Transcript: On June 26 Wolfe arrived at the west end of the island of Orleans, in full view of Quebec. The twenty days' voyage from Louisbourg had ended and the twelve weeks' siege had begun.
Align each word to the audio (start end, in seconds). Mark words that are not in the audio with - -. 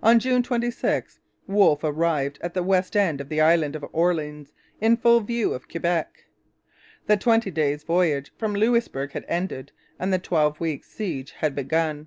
On 0.00 0.20
June 0.20 0.44
26 0.44 1.18
Wolfe 1.48 1.82
arrived 1.82 2.38
at 2.40 2.54
the 2.54 2.62
west 2.62 2.96
end 2.96 3.20
of 3.20 3.28
the 3.28 3.40
island 3.40 3.74
of 3.74 3.84
Orleans, 3.92 4.52
in 4.80 4.96
full 4.96 5.18
view 5.22 5.52
of 5.54 5.68
Quebec. 5.68 6.26
The 7.08 7.16
twenty 7.16 7.50
days' 7.50 7.82
voyage 7.82 8.32
from 8.38 8.54
Louisbourg 8.54 9.10
had 9.10 9.24
ended 9.26 9.72
and 9.98 10.12
the 10.12 10.20
twelve 10.20 10.60
weeks' 10.60 10.92
siege 10.92 11.32
had 11.32 11.56
begun. 11.56 12.06